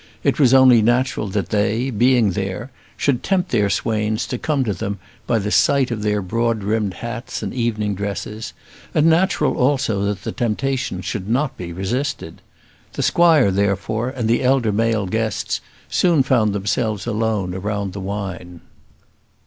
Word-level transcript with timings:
It 0.23 0.39
was 0.39 0.51
only 0.51 0.81
natural 0.81 1.27
that 1.27 1.49
they, 1.49 1.91
being 1.91 2.31
there, 2.31 2.71
should 2.97 3.21
tempt 3.21 3.51
their 3.51 3.69
swains 3.69 4.25
to 4.29 4.39
come 4.39 4.63
to 4.63 4.73
them 4.73 4.97
by 5.27 5.37
the 5.37 5.51
sight 5.51 5.91
of 5.91 6.01
their 6.01 6.23
broad 6.23 6.61
brimmed 6.61 6.95
hats 6.95 7.43
and 7.43 7.53
evening 7.53 7.93
dresses; 7.93 8.53
and 8.95 9.05
natural, 9.05 9.55
also, 9.57 10.03
that 10.05 10.23
the 10.23 10.31
temptation 10.31 11.01
should 11.01 11.29
not 11.29 11.55
be 11.55 11.71
resisted. 11.71 12.41
The 12.93 13.03
squire, 13.03 13.51
therefore, 13.51 14.09
and 14.09 14.27
the 14.27 14.41
elder 14.41 14.71
male 14.71 15.05
guests 15.05 15.61
soon 15.87 16.23
found 16.23 16.53
themselves 16.53 17.05
alone 17.05 17.51
round 17.51 17.93
their 17.93 18.01
wine. 18.01 18.61